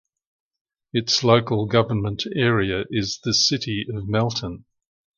Its 0.93 1.23
local 1.23 1.67
government 1.67 2.23
area 2.35 2.85
is 2.89 3.19
the 3.23 3.35
City 3.35 3.85
of 3.93 4.09
Melton. 4.09 4.65